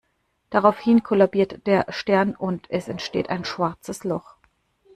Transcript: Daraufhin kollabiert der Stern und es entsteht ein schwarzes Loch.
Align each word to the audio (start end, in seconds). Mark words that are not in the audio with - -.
Daraufhin 0.49 1.03
kollabiert 1.03 1.67
der 1.67 1.85
Stern 1.89 2.35
und 2.35 2.65
es 2.71 2.87
entsteht 2.87 3.29
ein 3.29 3.45
schwarzes 3.45 4.03
Loch. 4.03 4.33